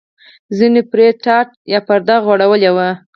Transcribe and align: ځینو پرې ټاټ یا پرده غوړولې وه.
ځینو 0.57 0.81
پرې 0.91 1.07
ټاټ 1.23 1.47
یا 1.73 1.79
پرده 1.87 2.15
غوړولې 2.25 2.71
وه. 2.75 2.89